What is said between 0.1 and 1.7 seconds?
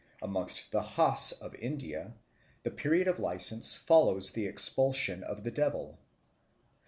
Amongst the Hos of